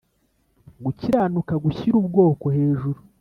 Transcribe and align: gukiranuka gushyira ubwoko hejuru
gukiranuka 0.83 1.53
gushyira 1.63 1.95
ubwoko 2.01 2.45
hejuru 2.57 2.99